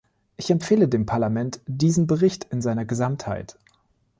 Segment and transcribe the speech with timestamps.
[0.35, 3.59] Ich empfehle dem Parlament diesen Bericht in seiner Gesamtheit.